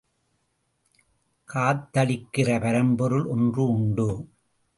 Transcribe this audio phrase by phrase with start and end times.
[1.49, 4.09] காத்தளிக்கிற பரம்பொருள் ஒன்று உண்டு.